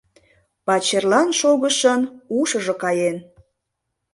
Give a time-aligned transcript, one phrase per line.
[0.65, 2.01] —Пачерлан шогышын
[2.39, 3.17] ушыжо каен!